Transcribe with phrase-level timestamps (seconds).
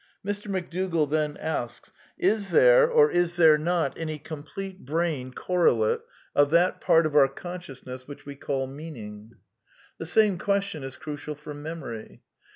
[0.25, 0.47] Mr.
[0.47, 1.91] McDougall then asks:"
[2.33, 5.99] Is there or is there not any complete brain correlate
[6.33, 9.33] of that part of our conscious ness which we call meaning?"
[9.99, 12.23] The same question is crucial for memory.